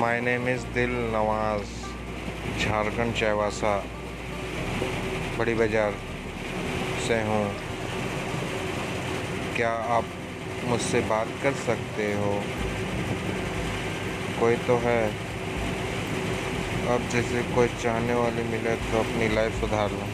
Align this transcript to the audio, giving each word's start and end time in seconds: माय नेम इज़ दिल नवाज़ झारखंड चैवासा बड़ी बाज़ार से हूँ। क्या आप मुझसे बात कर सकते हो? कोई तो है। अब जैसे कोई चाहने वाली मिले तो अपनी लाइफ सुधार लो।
माय 0.00 0.20
नेम 0.20 0.48
इज़ 0.48 0.64
दिल 0.74 0.90
नवाज़ 1.12 1.70
झारखंड 2.60 3.14
चैवासा 3.14 3.72
बड़ी 5.38 5.54
बाज़ार 5.54 5.94
से 7.06 7.14
हूँ। 7.22 7.40
क्या 9.56 9.70
आप 9.96 10.04
मुझसे 10.64 11.00
बात 11.00 11.32
कर 11.42 11.52
सकते 11.64 12.06
हो? 12.14 12.30
कोई 14.40 14.56
तो 14.68 14.76
है। 14.76 15.02
अब 16.94 17.08
जैसे 17.12 17.42
कोई 17.54 17.68
चाहने 17.82 18.14
वाली 18.14 18.42
मिले 18.42 18.76
तो 18.76 18.98
अपनी 18.98 19.34
लाइफ 19.34 19.60
सुधार 19.60 19.90
लो। 19.90 20.06